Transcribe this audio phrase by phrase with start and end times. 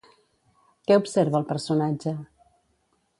[0.87, 2.15] Què observava el personatge?